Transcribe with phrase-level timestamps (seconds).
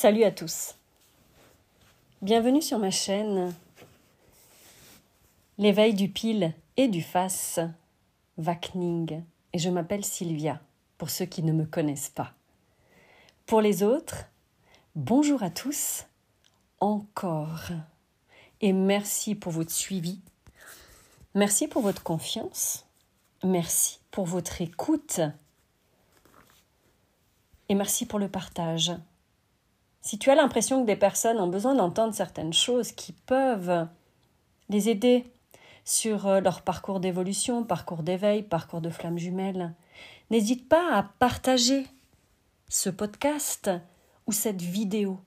[0.00, 0.76] Salut à tous.
[2.22, 3.52] Bienvenue sur ma chaîne
[5.58, 7.58] L'éveil du pile et du face,
[8.36, 9.24] Vakning.
[9.52, 10.60] Et je m'appelle Sylvia,
[10.98, 12.32] pour ceux qui ne me connaissent pas.
[13.44, 14.26] Pour les autres,
[14.94, 16.04] bonjour à tous,
[16.78, 17.70] encore.
[18.60, 20.20] Et merci pour votre suivi.
[21.34, 22.86] Merci pour votre confiance.
[23.42, 25.20] Merci pour votre écoute.
[27.68, 28.92] Et merci pour le partage.
[30.08, 33.86] Si tu as l'impression que des personnes ont besoin d'entendre certaines choses qui peuvent
[34.70, 35.30] les aider
[35.84, 39.74] sur euh, leur parcours d'évolution, parcours d'éveil, parcours de flamme jumelle,
[40.30, 41.86] n'hésite pas à partager
[42.70, 43.70] ce podcast
[44.26, 45.20] ou cette vidéo.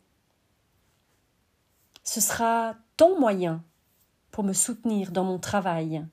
[2.03, 3.63] Ce sera ton moyen
[4.31, 6.03] pour me soutenir dans mon travail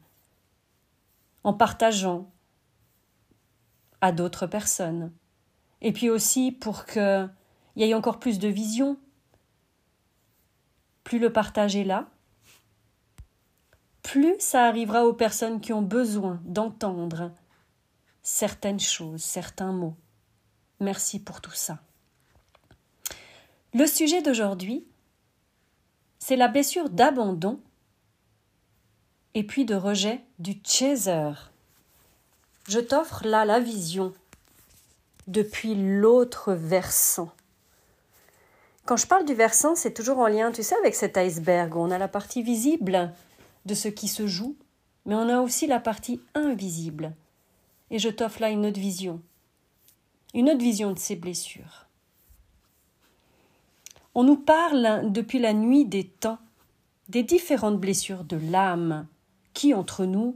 [1.43, 2.29] en partageant
[4.03, 5.11] à d'autres personnes.
[5.80, 7.30] Et puis aussi pour que
[7.79, 8.98] il y ait encore plus de vision.
[11.04, 12.10] Plus le partage est là,
[14.02, 17.32] plus ça arrivera aux personnes qui ont besoin d'entendre
[18.23, 19.95] certaines choses, certains mots.
[20.80, 21.79] Merci pour tout ça.
[23.74, 24.87] Le sujet d'aujourd'hui,
[26.18, 27.60] c'est la blessure d'abandon
[29.35, 31.32] et puis de rejet du chaser.
[32.66, 34.13] Je t'offre là la vision
[35.26, 37.32] depuis l'autre versant.
[38.89, 41.77] Quand je parle du versant, c'est toujours en lien, tu sais, avec cet iceberg.
[41.77, 43.13] On a la partie visible
[43.67, 44.57] de ce qui se joue,
[45.05, 47.15] mais on a aussi la partie invisible.
[47.91, 49.21] Et je t'offre là une autre vision.
[50.33, 51.85] Une autre vision de ces blessures.
[54.15, 56.39] On nous parle depuis la nuit des temps
[57.11, 59.07] des différentes blessures de l'âme
[59.53, 60.35] qui, entre nous,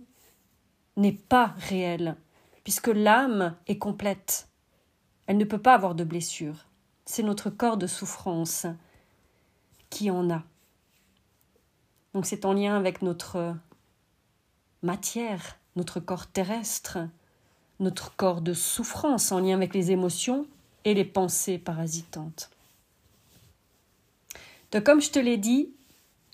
[0.98, 2.16] n'est pas réelle,
[2.64, 4.46] puisque l'âme est complète.
[5.26, 6.66] Elle ne peut pas avoir de blessure
[7.12, 8.64] c'est notre corps de souffrance
[9.90, 10.42] qui en a.
[12.14, 13.54] Donc c'est en lien avec notre
[14.82, 17.00] matière, notre corps terrestre,
[17.80, 20.46] notre corps de souffrance, en lien avec les émotions
[20.86, 22.48] et les pensées parasitantes.
[24.70, 25.68] Donc comme je te l'ai dit,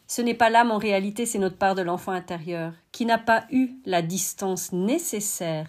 [0.07, 3.47] ce n'est pas l'âme en réalité, c'est notre part de l'enfant intérieur qui n'a pas
[3.51, 5.69] eu la distance nécessaire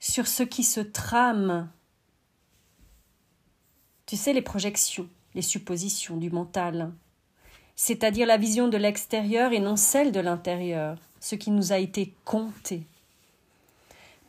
[0.00, 1.70] sur ce qui se trame
[4.06, 6.92] tu sais, les projections, les suppositions du mental,
[7.76, 12.14] c'est-à-dire la vision de l'extérieur et non celle de l'intérieur, ce qui nous a été
[12.24, 12.82] compté.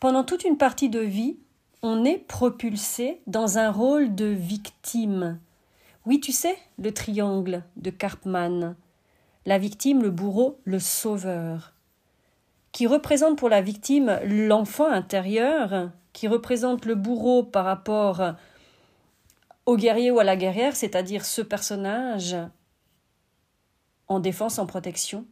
[0.00, 1.36] Pendant toute une partie de vie,
[1.82, 5.38] on est propulsé dans un rôle de victime.
[6.04, 8.74] Oui, tu sais, le triangle de Karpman.
[9.44, 11.72] La victime, le bourreau, le sauveur.
[12.72, 18.34] Qui représente pour la victime l'enfant intérieur, qui représente le bourreau par rapport
[19.66, 22.36] au guerrier ou à la guerrière, c'est-à-dire ce personnage
[24.08, 25.26] en défense, en protection,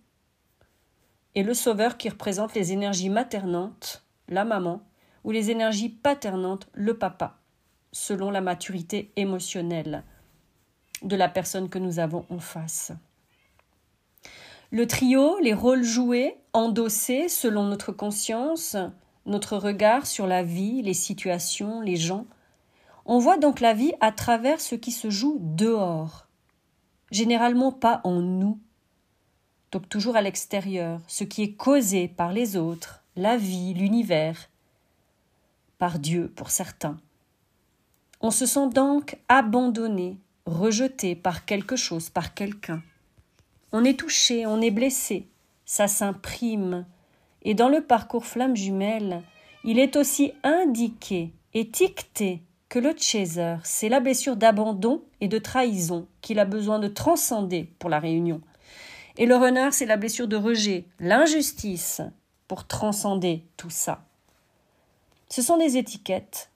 [1.36, 4.82] et le sauveur qui représente les énergies maternantes, la maman,
[5.22, 7.38] ou les énergies paternantes, le papa,
[7.92, 10.02] selon la maturité émotionnelle
[11.02, 12.92] de la personne que nous avons en face.
[14.70, 18.76] Le trio, les rôles joués, endossés selon notre conscience,
[19.26, 22.26] notre regard sur la vie, les situations, les gens,
[23.06, 26.26] on voit donc la vie à travers ce qui se joue dehors,
[27.10, 28.58] généralement pas en nous,
[29.72, 34.48] donc toujours à l'extérieur, ce qui est causé par les autres, la vie, l'univers,
[35.78, 36.96] par Dieu pour certains.
[38.20, 42.82] On se sent donc abandonné, rejeté par quelque chose, par quelqu'un.
[43.72, 45.28] On est touché, on est blessé,
[45.66, 46.86] ça s'imprime,
[47.42, 49.22] et dans le parcours flamme jumelle,
[49.64, 56.06] il est aussi indiqué, étiqueté que le chaser, c'est la blessure d'abandon et de trahison
[56.20, 58.40] qu'il a besoin de transcender pour la réunion.
[59.16, 62.00] Et le runner, c'est la blessure de rejet, l'injustice
[62.48, 64.04] pour transcender tout ça.
[65.28, 66.50] Ce sont des étiquettes,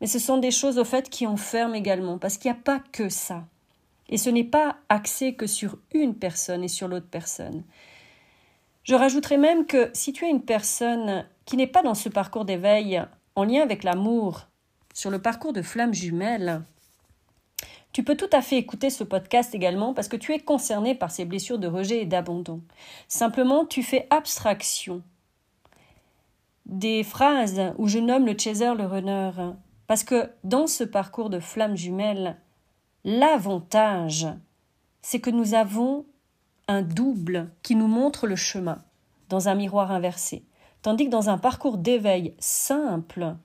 [0.00, 2.80] mais ce sont des choses au fait qui enferment également, parce qu'il n'y a pas
[2.92, 3.44] que ça.
[4.08, 7.64] Et ce n'est pas axé que sur une personne et sur l'autre personne.
[8.84, 12.44] Je rajouterai même que si tu es une personne qui n'est pas dans ce parcours
[12.44, 13.02] d'éveil
[13.34, 14.46] en lien avec l'amour
[14.96, 16.62] sur le parcours de flamme jumelle,
[17.92, 21.10] tu peux tout à fait écouter ce podcast également parce que tu es concerné par
[21.10, 22.62] ces blessures de rejet et d'abandon.
[23.06, 25.02] Simplement, tu fais abstraction
[26.64, 29.32] des phrases où je nomme le chaser, le runner,
[29.86, 32.38] parce que dans ce parcours de flamme jumelle,
[33.04, 34.26] l'avantage,
[35.02, 36.06] c'est que nous avons
[36.68, 38.78] un double qui nous montre le chemin
[39.28, 40.42] dans un miroir inversé.
[40.80, 43.36] Tandis que dans un parcours d'éveil simple,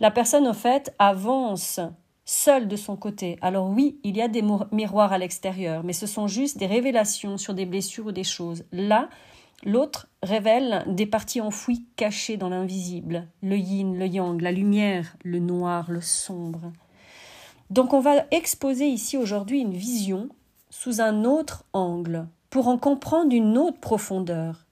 [0.00, 1.80] la personne, au fait, avance
[2.24, 3.38] seul de son côté.
[3.40, 7.38] Alors oui, il y a des miroirs à l'extérieur, mais ce sont juste des révélations
[7.38, 8.64] sur des blessures ou des choses.
[8.72, 9.08] Là,
[9.64, 15.38] l'autre révèle des parties enfouies cachées dans l'invisible, le yin, le yang, la lumière, le
[15.38, 16.72] noir, le sombre.
[17.70, 20.28] Donc on va exposer ici aujourd'hui une vision
[20.70, 24.66] sous un autre angle, pour en comprendre une autre profondeur.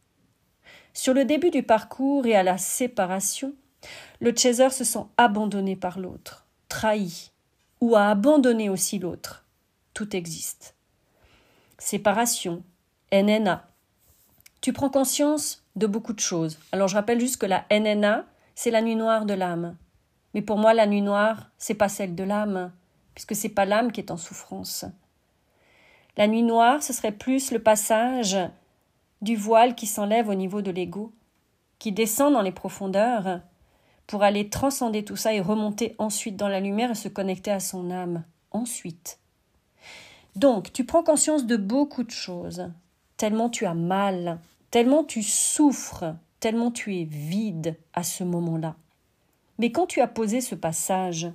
[0.92, 3.54] Sur le début du parcours et à la séparation,
[4.20, 7.30] le chaser se sent abandonné par l'autre, trahi,
[7.80, 9.44] ou a abandonné aussi l'autre.
[9.92, 10.74] Tout existe.
[11.78, 12.62] Séparation,
[13.12, 13.68] NNA.
[14.60, 16.58] Tu prends conscience de beaucoup de choses.
[16.72, 19.76] Alors je rappelle juste que la NNA, c'est la nuit noire de l'âme.
[20.32, 22.72] Mais pour moi, la nuit noire, c'est pas celle de l'âme,
[23.14, 24.84] puisque c'est pas l'âme qui est en souffrance.
[26.16, 28.36] La nuit noire, ce serait plus le passage
[29.20, 31.12] du voile qui s'enlève au niveau de l'ego,
[31.78, 33.40] qui descend dans les profondeurs
[34.06, 37.60] pour aller transcender tout ça et remonter ensuite dans la lumière et se connecter à
[37.60, 38.24] son âme.
[38.50, 39.18] Ensuite.
[40.36, 42.70] Donc, tu prends conscience de beaucoup de choses,
[43.16, 44.40] tellement tu as mal,
[44.70, 48.76] tellement tu souffres, tellement tu es vide à ce moment-là.
[49.58, 51.30] Mais quand tu as posé ce passage,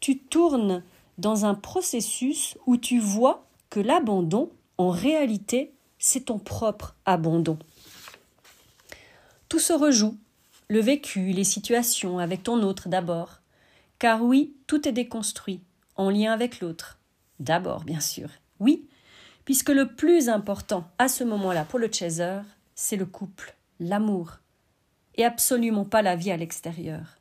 [0.00, 0.82] tu tournes
[1.18, 7.58] dans un processus où tu vois que l'abandon, en réalité, c'est ton propre abandon.
[9.48, 10.16] Tout se rejoue,
[10.68, 13.40] le vécu, les situations, avec ton autre d'abord.
[13.98, 15.62] Car oui, tout est déconstruit,
[15.96, 16.98] en lien avec l'autre.
[17.40, 18.28] D'abord, bien sûr.
[18.60, 18.88] Oui,
[19.44, 22.40] puisque le plus important à ce moment-là pour le chaser,
[22.74, 24.38] c'est le couple, l'amour,
[25.16, 27.18] et absolument pas la vie à l'extérieur.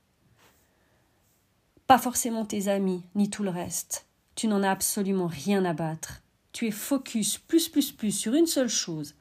[1.87, 4.05] Pas forcément tes amis, ni tout le reste.
[4.35, 6.21] Tu n'en as absolument rien à battre
[6.51, 9.15] tu es focus plus plus plus sur une seule chose,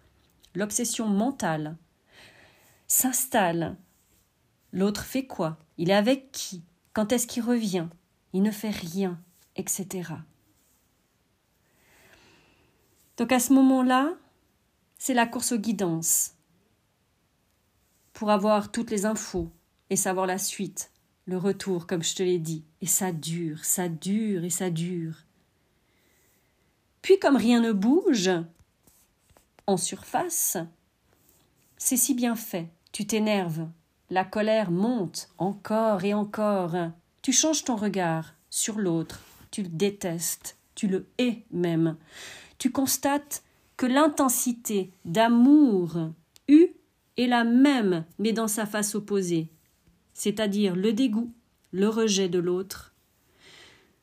[0.55, 1.77] l'obsession mentale
[2.87, 3.77] s'installe.
[4.73, 5.59] L'autre fait quoi?
[5.79, 6.63] Il est avec qui?
[6.93, 7.89] Quand est-ce qu'il revient?
[8.33, 9.21] Il ne fait rien,
[9.57, 10.13] etc.
[13.17, 14.15] Donc à ce moment-là,
[14.99, 16.35] c'est la course aux guidances
[18.13, 19.51] pour avoir toutes les infos
[19.89, 20.91] et savoir la suite,
[21.27, 22.65] le retour, comme je te l'ai dit.
[22.81, 25.25] Et ça dure, ça dure et ça dure.
[27.03, 28.31] Puis comme rien ne bouge
[29.67, 30.57] en surface,
[31.77, 33.69] c'est si bien fait, tu t'énerves,
[34.11, 36.75] la colère monte encore et encore,
[37.23, 39.21] tu changes ton regard sur l'autre,
[39.51, 41.97] tu le détestes, tu le hais même,
[42.59, 43.45] tu constates
[43.77, 46.11] que l'intensité d'amour
[46.49, 46.69] eue
[47.17, 49.49] est la même mais dans sa face opposée,
[50.13, 51.33] c'est-à-dire le dégoût,
[51.71, 52.93] le rejet de l'autre,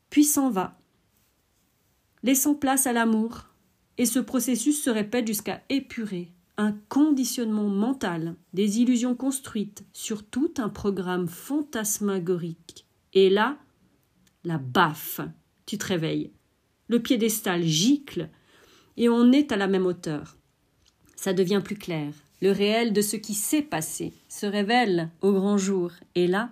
[0.09, 0.77] puis s'en va
[2.23, 3.45] laissant place à l'amour,
[3.97, 10.53] et ce processus se répète jusqu'à épurer un conditionnement mental, des illusions construites sur tout
[10.57, 12.87] un programme fantasmagorique.
[13.13, 13.57] Et là,
[14.43, 15.21] la baffe,
[15.65, 16.31] tu te réveilles.
[16.87, 18.29] Le piédestal gicle
[18.95, 20.37] et on est à la même hauteur.
[21.15, 22.11] Ça devient plus clair.
[22.41, 25.91] Le réel de ce qui s'est passé se révèle au grand jour.
[26.15, 26.51] Et là,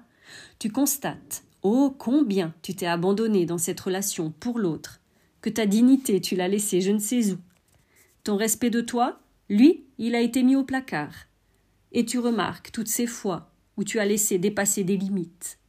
[0.59, 4.99] tu constates, oh combien tu t'es abandonné dans cette relation pour l'autre,
[5.41, 7.37] que ta dignité tu l'as laissée je ne sais où.
[8.23, 9.19] Ton respect de toi,
[9.50, 11.13] lui, il a été mis au placard.
[11.92, 15.60] Et tu remarques toutes ces fois où tu as laissé dépasser des limites.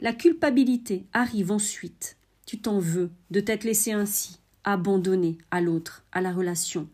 [0.00, 2.16] La culpabilité arrive ensuite.
[2.46, 6.88] Tu t'en veux de t'être laissé ainsi, abandonné à l'autre, à la relation,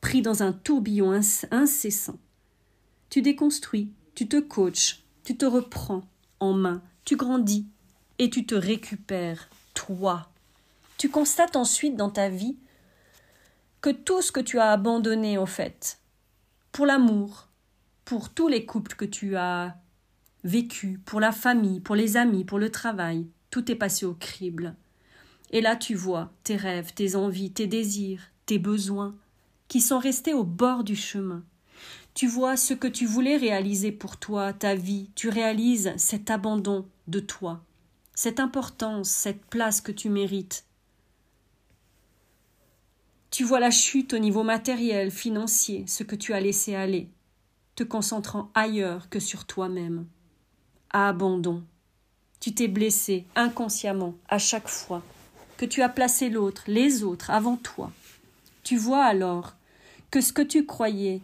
[0.00, 1.18] pris dans un tourbillon
[1.50, 2.18] incessant.
[3.08, 6.02] Tu déconstruis, tu te coaches, tu te reprends
[6.40, 7.66] en main, tu grandis
[8.18, 10.28] et tu te récupères, toi,
[10.98, 12.56] tu constates ensuite dans ta vie
[13.82, 15.98] que tout ce que tu as abandonné, au fait,
[16.70, 17.48] pour l'amour,
[18.04, 19.76] pour tous les couples que tu as
[20.44, 24.76] vécus, pour la famille, pour les amis, pour le travail, tout est passé au crible.
[25.50, 29.16] Et là, tu vois tes rêves, tes envies, tes désirs, tes besoins,
[29.66, 31.42] qui sont restés au bord du chemin.
[32.14, 36.86] Tu vois ce que tu voulais réaliser pour toi, ta vie, tu réalises cet abandon
[37.08, 37.64] de toi,
[38.14, 40.64] cette importance, cette place que tu mérites,
[43.32, 47.08] tu vois la chute au niveau matériel, financier, ce que tu as laissé aller,
[47.74, 50.06] te concentrant ailleurs que sur toi-même.
[50.90, 51.64] Abandon.
[52.40, 55.02] Tu t'es blessé inconsciemment à chaque fois
[55.56, 57.90] que tu as placé l'autre, les autres, avant toi.
[58.64, 59.54] Tu vois alors
[60.10, 61.22] que ce que tu croyais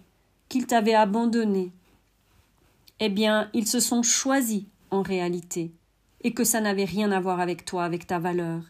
[0.49, 1.73] qu'ils t'avaient abandonné,
[3.01, 5.73] eh bien, ils se sont choisis en réalité,
[6.23, 8.63] et que ça n'avait rien à voir avec toi, avec ta valeur.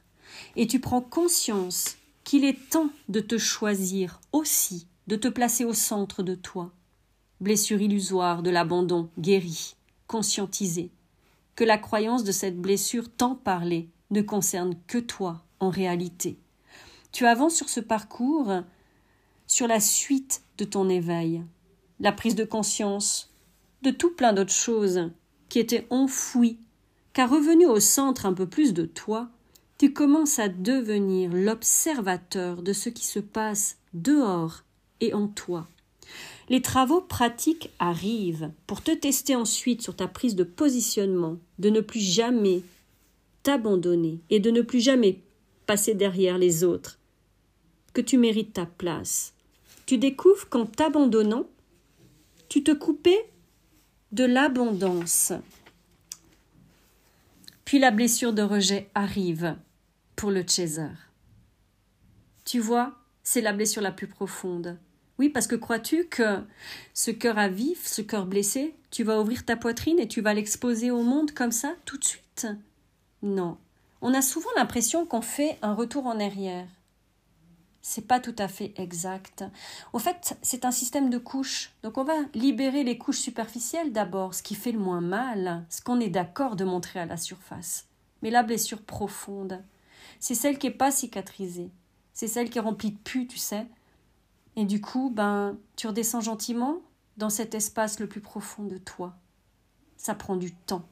[0.57, 1.98] Et tu prends conscience
[2.28, 6.70] qu'il est temps de te choisir aussi, de te placer au centre de toi.
[7.40, 10.90] Blessure illusoire de l'abandon guérie, conscientisée,
[11.56, 16.38] que la croyance de cette blessure tant parlée ne concerne que toi en réalité.
[17.12, 18.52] Tu avances sur ce parcours
[19.47, 21.42] sur la suite de ton éveil,
[21.99, 23.32] la prise de conscience
[23.80, 25.12] de tout plein d'autres choses
[25.49, 26.58] qui étaient enfouies,
[27.14, 29.30] car revenu au centre un peu plus de toi,
[29.78, 34.64] tu commences à devenir l'observateur de ce qui se passe dehors
[35.00, 35.68] et en toi.
[36.49, 41.80] Les travaux pratiques arrivent pour te tester ensuite sur ta prise de positionnement, de ne
[41.80, 42.62] plus jamais
[43.44, 45.20] t'abandonner et de ne plus jamais
[45.66, 46.99] passer derrière les autres,
[47.92, 49.35] que tu mérites ta place.
[49.87, 51.47] Tu découvres qu'en t'abandonnant,
[52.49, 53.30] tu te coupais
[54.11, 55.32] de l'abondance.
[57.64, 59.56] Puis la blessure de rejet arrive
[60.18, 60.88] pour le chaser.
[62.44, 64.76] Tu vois, c'est la blessure la plus profonde.
[65.20, 66.42] Oui, parce que crois-tu que
[66.92, 70.34] ce cœur à vif, ce cœur blessé, tu vas ouvrir ta poitrine et tu vas
[70.34, 72.48] l'exposer au monde comme ça, tout de suite?
[73.22, 73.58] Non.
[74.00, 76.66] On a souvent l'impression qu'on fait un retour en arrière.
[77.80, 79.44] C'est pas tout à fait exact.
[79.92, 81.70] Au fait, c'est un système de couches.
[81.84, 85.80] Donc on va libérer les couches superficielles d'abord, ce qui fait le moins mal, ce
[85.80, 87.87] qu'on est d'accord de montrer à la surface.
[88.22, 89.62] Mais la blessure profonde,
[90.20, 91.70] c'est celle qui n'est pas cicatrisée.
[92.12, 93.66] C'est celle qui est remplie de pu, tu sais,
[94.58, 96.80] et du coup, ben, tu redescends gentiment
[97.16, 99.14] dans cet espace le plus profond de toi.
[99.96, 100.82] Ça prend du temps.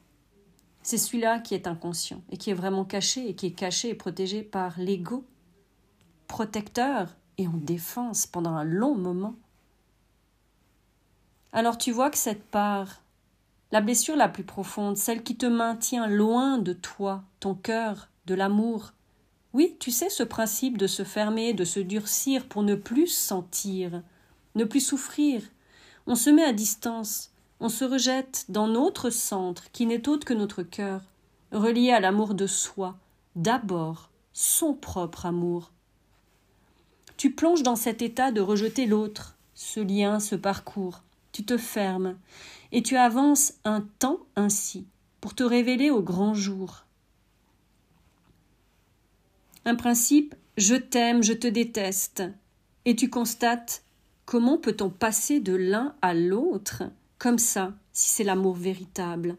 [0.83, 3.93] C'est celui-là qui est inconscient et qui est vraiment caché et qui est caché et
[3.93, 5.25] protégé par l'ego,
[6.29, 9.35] protecteur et en défense pendant un long moment.
[11.51, 13.01] Alors tu vois que cette part,
[13.73, 18.33] la blessure la plus profonde, celle qui te maintient loin de toi, ton cœur, de
[18.33, 18.93] l'amour,
[19.57, 24.03] oui, tu sais ce principe de se fermer, de se durcir pour ne plus sentir,
[24.53, 25.41] ne plus souffrir.
[26.05, 30.35] On se met à distance, on se rejette dans notre centre qui n'est autre que
[30.35, 31.01] notre cœur,
[31.51, 32.97] relié à l'amour de soi,
[33.35, 35.71] d'abord son propre amour.
[37.17, 41.01] Tu plonges dans cet état de rejeter l'autre, ce lien, ce parcours.
[41.31, 42.15] Tu te fermes
[42.71, 44.85] et tu avances un temps ainsi
[45.19, 46.85] pour te révéler au grand jour,
[49.67, 52.23] un principe je t'aime, je te déteste.
[52.85, 53.83] Et tu constates
[54.25, 56.83] comment peut-on passer de l'un à l'autre
[57.19, 59.35] comme ça, si c'est l'amour véritable?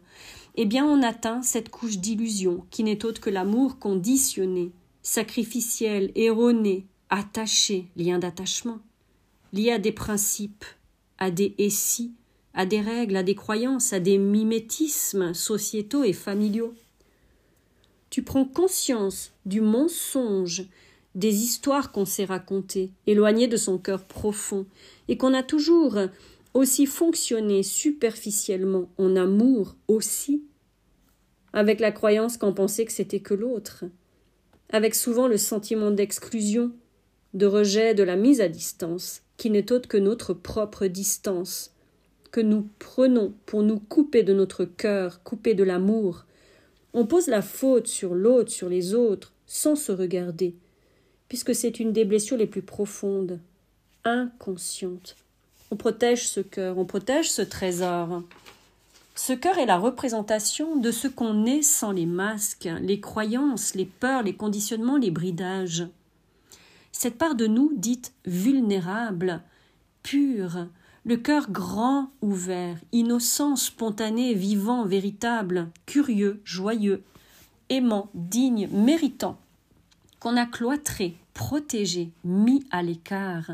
[0.55, 4.71] Eh bien, on atteint cette couche d'illusion qui n'est autre que l'amour conditionné,
[5.01, 8.79] sacrificiel, erroné, attaché, lien d'attachement,
[9.51, 10.65] lié à des principes,
[11.17, 11.71] à des et
[12.53, 16.75] à des règles, à des croyances, à des mimétismes sociétaux et familiaux
[18.09, 20.65] tu prends conscience du mensonge
[21.15, 24.65] des histoires qu'on s'est racontées, éloignées de son cœur profond,
[25.07, 25.97] et qu'on a toujours
[26.53, 30.43] aussi fonctionné superficiellement en amour aussi,
[31.53, 33.85] avec la croyance qu'on pensait que c'était que l'autre,
[34.69, 36.71] avec souvent le sentiment d'exclusion,
[37.33, 41.73] de rejet, de la mise à distance, qui n'est autre que notre propre distance,
[42.31, 46.25] que nous prenons pour nous couper de notre cœur, couper de l'amour,
[46.93, 50.55] on pose la faute sur l'autre, sur les autres, sans se regarder,
[51.27, 53.39] puisque c'est une des blessures les plus profondes,
[54.03, 55.15] inconscientes.
[55.71, 58.23] On protège ce cœur, on protège ce trésor.
[59.15, 63.85] Ce cœur est la représentation de ce qu'on est sans les masques, les croyances, les
[63.85, 65.85] peurs, les conditionnements, les bridages.
[66.91, 69.41] Cette part de nous dite vulnérable,
[70.03, 70.67] pure,
[71.05, 77.03] le cœur grand ouvert, innocent, spontané, vivant, véritable, curieux, joyeux,
[77.69, 79.39] aimant, digne, méritant,
[80.19, 83.51] qu'on a cloîtré, protégé, mis à l'écart,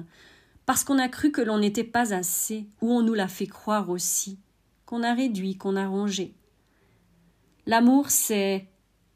[0.65, 3.89] parce qu'on a cru que l'on n'était pas assez, ou on nous l'a fait croire
[3.89, 4.39] aussi,
[4.85, 6.33] qu'on a réduit, qu'on a rongé.
[7.67, 8.67] L'amour, c'est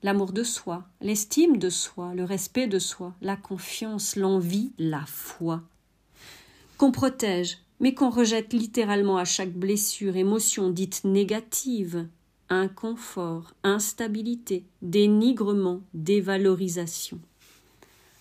[0.03, 5.63] l'amour de soi, l'estime de soi, le respect de soi, la confiance, l'envie, la foi.
[6.77, 12.07] Qu'on protège, mais qu'on rejette littéralement à chaque blessure, émotion dite négative,
[12.49, 17.19] inconfort, instabilité, dénigrement, dévalorisation.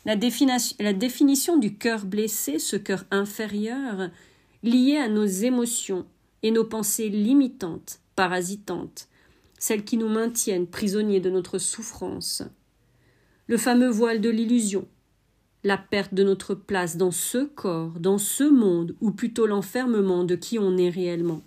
[0.04, 4.10] La, définition du cœur blessé, ce cœur inférieur,
[4.62, 6.06] lié à nos émotions
[6.42, 9.08] et nos pensées limitantes, parasitantes,
[9.58, 12.42] celles qui nous maintiennent prisonniers de notre souffrance.
[13.48, 14.86] Le fameux voile de l'illusion,
[15.68, 20.34] la perte de notre place dans ce corps, dans ce monde, ou plutôt l'enfermement de
[20.34, 21.42] qui on est réellement.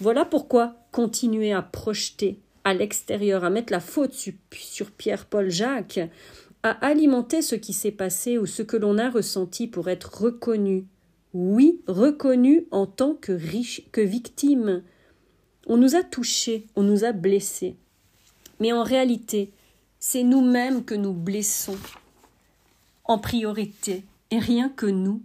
[0.00, 6.00] Voilà pourquoi continuer à projeter à l'extérieur, à mettre la faute sur Pierre-Paul Jacques,
[6.62, 10.84] à alimenter ce qui s'est passé ou ce que l'on a ressenti pour être reconnu.
[11.32, 14.82] Oui, reconnu en tant que riche, que victime.
[15.66, 17.76] On nous a touchés, on nous a blessés.
[18.60, 19.52] Mais en réalité,
[19.98, 21.78] c'est nous-mêmes que nous blessons
[23.04, 25.22] en priorité, et rien que nous.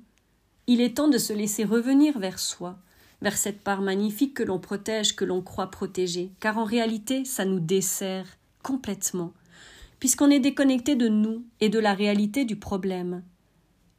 [0.68, 2.78] Il est temps de se laisser revenir vers soi,
[3.22, 7.46] vers cette part magnifique que l'on protège, que l'on croit protéger, car en réalité, ça
[7.46, 8.28] nous dessert
[8.64, 9.34] complètement,
[10.00, 13.24] puisqu'on est déconnecté de nous et de la réalité du problème.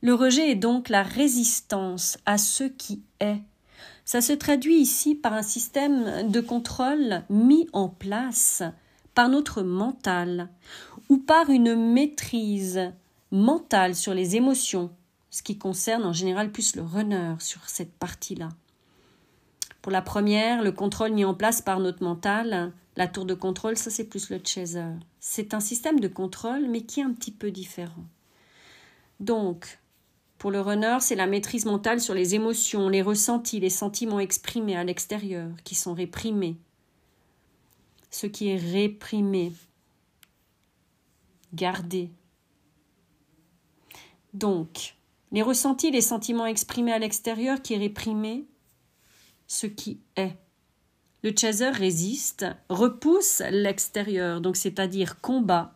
[0.03, 3.41] Le rejet est donc la résistance à ce qui est.
[4.05, 8.63] Ça se traduit ici par un système de contrôle mis en place
[9.15, 10.49] par notre mental
[11.09, 12.93] ou par une maîtrise
[13.31, 14.91] mentale sur les émotions,
[15.31, 18.49] ce qui concerne en général plus le runner sur cette partie-là.
[19.83, 23.77] Pour la première, le contrôle mis en place par notre mental, la tour de contrôle,
[23.77, 24.83] ça c'est plus le chaser.
[25.21, 28.05] C'est un système de contrôle, mais qui est un petit peu différent.
[29.21, 29.79] Donc,
[30.39, 34.77] pour le runner, c'est la maîtrise mentale sur les émotions, les ressentis, les sentiments exprimés
[34.77, 36.57] à l'extérieur, qui sont réprimés.
[38.11, 39.53] Ce qui est réprimé,
[41.53, 42.11] gardé.
[44.39, 44.95] Donc,
[45.33, 48.47] les ressentis, les sentiments exprimés à l'extérieur qui est réprimé,
[49.49, 50.37] ce qui est.
[51.25, 55.75] Le chaser résiste, repousse l'extérieur, donc c'est-à-dire combat,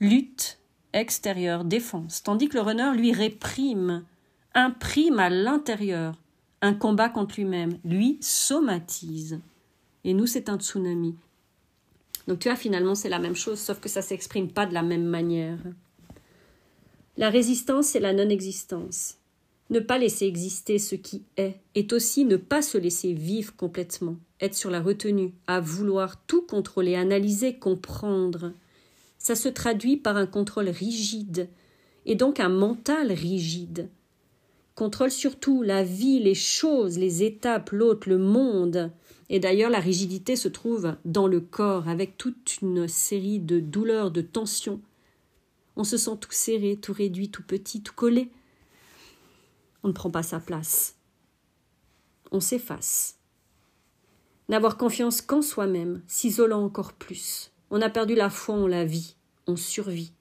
[0.00, 0.60] lutte,
[0.94, 4.06] extérieur, défense, tandis que le runner, lui, réprime,
[4.54, 6.14] imprime à l'intérieur
[6.62, 9.40] un combat contre lui-même, lui somatise.
[10.04, 11.16] Et nous, c'est un tsunami.
[12.26, 14.82] Donc tu vois, finalement, c'est la même chose, sauf que ça s'exprime pas de la
[14.82, 15.58] même manière.
[17.16, 19.18] La résistance, c'est la non-existence.
[19.70, 24.16] Ne pas laisser exister ce qui est est aussi ne pas se laisser vivre complètement,
[24.40, 28.52] être sur la retenue, à vouloir tout contrôler, analyser, comprendre
[29.22, 31.48] ça se traduit par un contrôle rigide,
[32.06, 33.88] et donc un mental rigide.
[34.74, 38.90] Contrôle surtout la vie, les choses, les étapes, l'autre, le monde.
[39.30, 44.10] Et d'ailleurs, la rigidité se trouve dans le corps, avec toute une série de douleurs,
[44.10, 44.80] de tensions.
[45.76, 48.30] On se sent tout serré, tout réduit, tout petit, tout collé.
[49.82, 50.96] On ne prend pas sa place.
[52.30, 53.18] On s'efface.
[54.48, 57.52] N'avoir confiance qu'en soi-même, s'isolant encore plus.
[57.70, 60.12] On a perdu la foi en la vie, on survit.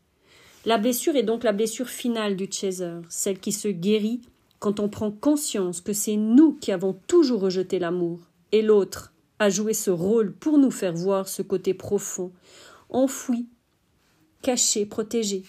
[0.66, 4.22] La blessure est donc la blessure finale du chaser, celle qui se guérit
[4.60, 8.20] quand on prend conscience que c'est nous qui avons toujours rejeté l'amour,
[8.52, 12.32] et l'autre a joué ce rôle pour nous faire voir ce côté profond,
[12.90, 13.48] enfoui,
[14.42, 15.44] caché, protégé.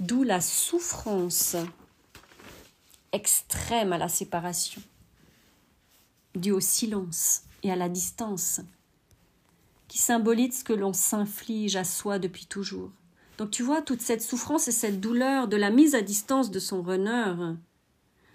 [0.00, 1.56] D'où la souffrance
[3.12, 4.82] extrême à la séparation,
[6.34, 8.60] due au silence et à la distance
[9.86, 12.90] qui symbolise ce que l'on s'inflige à soi depuis toujours.
[13.38, 16.58] Donc tu vois, toute cette souffrance et cette douleur de la mise à distance de
[16.58, 17.54] son runner,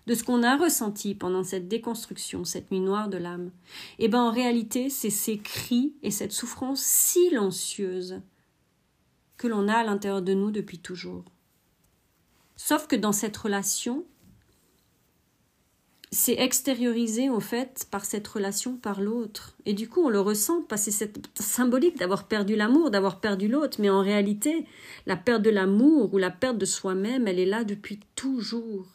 [0.07, 3.51] de ce qu'on a ressenti pendant cette déconstruction, cette nuit noire de l'âme,
[3.97, 8.21] eh bien en réalité, c'est ces cris et cette souffrance silencieuse
[9.39, 11.23] que l'on a à l'intérieur de nous depuis toujours.
[12.57, 14.05] Sauf que dans cette relation,
[16.11, 19.55] c'est extériorisé en fait par cette relation par l'autre.
[19.65, 23.47] Et du coup, on le ressent parce que c'est symbolique d'avoir perdu l'amour, d'avoir perdu
[23.47, 23.77] l'autre.
[23.79, 24.65] Mais en réalité,
[25.05, 28.87] la perte de l'amour ou la perte de soi-même, elle est là depuis toujours.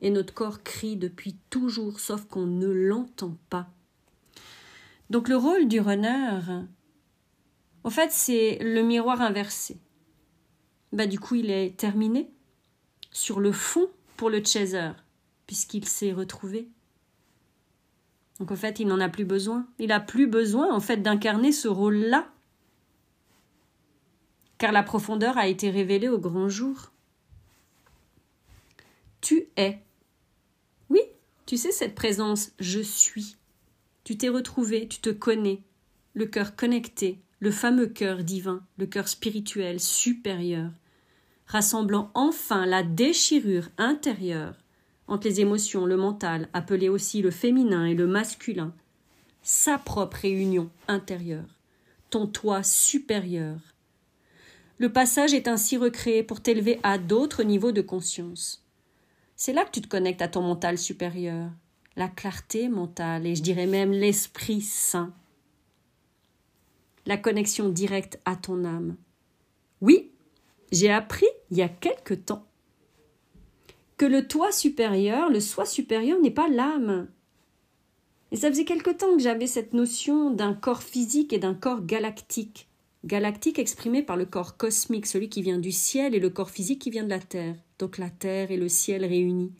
[0.00, 3.68] Et notre corps crie depuis toujours, sauf qu'on ne l'entend pas.
[5.10, 6.40] Donc le rôle du runner,
[7.84, 9.78] en fait, c'est le miroir inversé.
[10.92, 12.30] Bah, du coup, il est terminé
[13.10, 14.90] sur le fond pour le chaser
[15.46, 16.68] puisqu'il s'est retrouvé.
[18.40, 19.66] Donc en fait, il n'en a plus besoin.
[19.78, 22.28] Il n'a plus besoin en fait d'incarner ce rôle-là.
[24.58, 26.92] Car la profondeur a été révélée au grand jour.
[29.20, 29.80] Tu es.
[30.90, 31.00] Oui,
[31.46, 33.36] tu sais cette présence je suis.
[34.04, 35.62] Tu t'es retrouvé, tu te connais.
[36.14, 40.70] Le cœur connecté, le fameux cœur divin, le cœur spirituel supérieur,
[41.46, 44.54] rassemblant enfin la déchirure intérieure
[45.08, 48.72] entre les émotions, le mental, appelé aussi le féminin et le masculin,
[49.42, 51.44] sa propre réunion intérieure,
[52.08, 53.58] ton toi supérieur.
[54.78, 58.64] Le passage est ainsi recréé pour t'élever à d'autres niveaux de conscience.
[59.36, 61.50] C'est là que tu te connectes à ton mental supérieur,
[61.94, 65.12] la clarté mentale et je dirais même l'esprit saint.
[67.06, 68.96] La connexion directe à ton âme.
[69.80, 70.10] Oui,
[70.72, 72.46] j'ai appris il y a quelque temps
[73.96, 77.08] que le toi supérieur, le soi supérieur n'est pas l'âme.
[78.32, 81.84] Et ça faisait quelque temps que j'avais cette notion d'un corps physique et d'un corps
[81.84, 82.68] galactique.
[83.04, 86.80] Galactique exprimé par le corps cosmique, celui qui vient du ciel, et le corps physique
[86.80, 87.54] qui vient de la terre.
[87.78, 89.52] Donc la terre et le ciel réunis.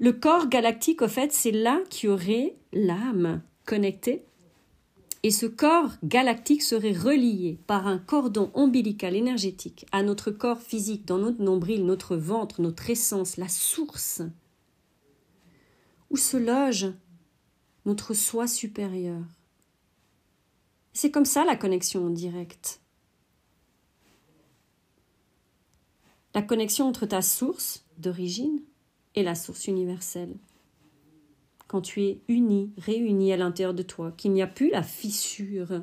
[0.00, 4.24] Le corps galactique, au fait, c'est là qui aurait l'âme connectée
[5.26, 11.04] Et ce corps galactique serait relié par un cordon ombilical énergétique à notre corps physique,
[11.04, 14.22] dans notre nombril, notre ventre, notre essence, la source,
[16.10, 16.92] où se loge
[17.86, 19.24] notre soi supérieur.
[20.92, 22.80] C'est comme ça la connexion en direct.
[26.36, 28.60] La connexion entre ta source d'origine
[29.16, 30.36] et la source universelle
[31.68, 35.82] quand tu es uni, réuni à l'intérieur de toi, qu'il n'y a plus la fissure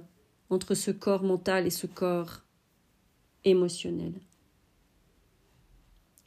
[0.50, 2.42] entre ce corps mental et ce corps
[3.44, 4.14] émotionnel.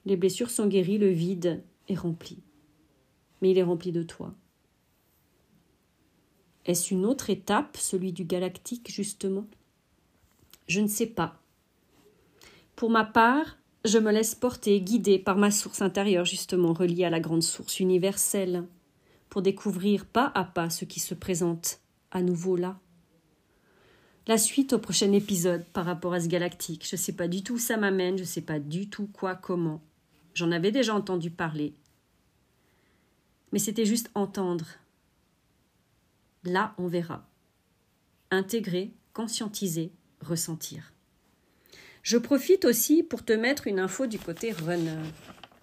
[0.05, 2.39] Les blessures sont guéries, le vide est rempli.
[3.41, 4.35] Mais il est rempli de toi.
[6.65, 9.47] Est-ce une autre étape, celui du galactique, justement?
[10.69, 11.41] Je ne sais pas.
[12.75, 17.11] Pour ma part, je me laisse porter, guider par ma source intérieure, justement reliée à
[17.11, 18.67] la grande source universelle
[19.29, 22.79] pour découvrir pas à pas ce qui se présente à nouveau là.
[24.27, 26.87] La suite au prochain épisode par rapport à ce galactique.
[26.89, 29.07] Je ne sais pas du tout où ça m'amène, je ne sais pas du tout
[29.07, 29.81] quoi, comment.
[30.35, 31.75] J'en avais déjà entendu parler.
[33.53, 34.67] Mais c'était juste entendre.
[36.43, 37.29] Là, on verra.
[38.31, 40.93] Intégrer, conscientiser, ressentir.
[42.03, 45.03] Je profite aussi pour te mettre une info du côté runner.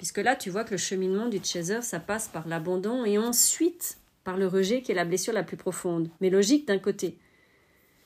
[0.03, 3.99] Puisque là, tu vois que le cheminement du chaser, ça passe par l'abandon et ensuite
[4.25, 6.09] par le rejet qui est la blessure la plus profonde.
[6.19, 7.17] Mais logique d'un côté.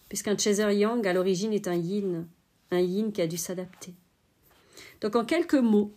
[0.07, 2.27] Puisqu'un chaser yang, à l'origine, est un yin.
[2.69, 3.95] Un yin qui a dû s'adapter.
[5.01, 5.91] Donc en quelques mots,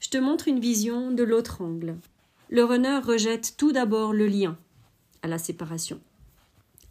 [0.00, 1.96] je te montre une vision de l'autre angle.
[2.48, 4.56] Le runner rejette tout d'abord le lien
[5.20, 6.00] à la séparation.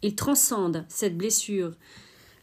[0.00, 1.74] Il transcende cette blessure,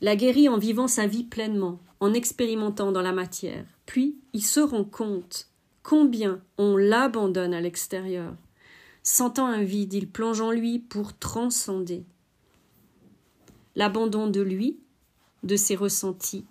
[0.02, 3.64] la guérit en vivant sa vie pleinement, en expérimentant dans la matière.
[3.86, 5.49] Puis il se rend compte
[5.84, 8.36] combien on l'abandonne à l'extérieur.
[9.04, 12.06] Sentant un vide, il plonge en lui pour transcender.
[13.76, 14.80] L'abandon de lui,
[15.44, 16.46] de ses ressentis,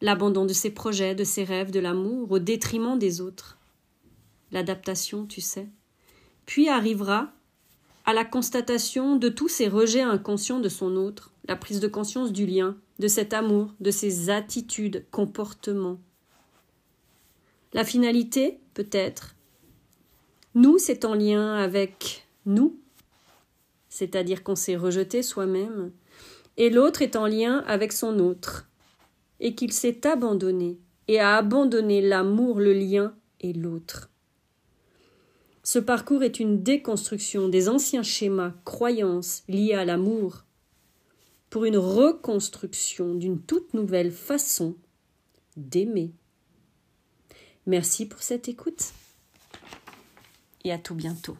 [0.00, 3.58] l'abandon de ses projets, de ses rêves, de l'amour, au détriment des autres.
[4.52, 5.68] L'adaptation, tu sais.
[6.46, 7.32] Puis arrivera
[8.04, 12.32] à la constatation de tous ces rejets inconscients de son autre, la prise de conscience
[12.32, 15.98] du lien, de cet amour, de ses attitudes, comportements,
[17.74, 19.34] la finalité, peut-être.
[20.54, 22.78] Nous, c'est en lien avec nous,
[23.88, 25.90] c'est-à-dire qu'on s'est rejeté soi-même,
[26.56, 28.70] et l'autre est en lien avec son autre,
[29.40, 34.08] et qu'il s'est abandonné, et a abandonné l'amour, le lien et l'autre.
[35.64, 40.44] Ce parcours est une déconstruction des anciens schémas, croyances liées à l'amour,
[41.50, 44.76] pour une reconstruction d'une toute nouvelle façon
[45.56, 46.12] d'aimer.
[47.66, 48.92] Merci pour cette écoute
[50.64, 51.36] et à tout bientôt.